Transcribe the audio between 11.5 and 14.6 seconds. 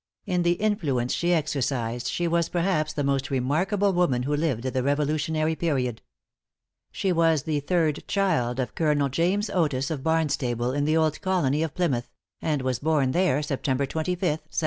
of Plymouth; and was born there, September 25th, 1728.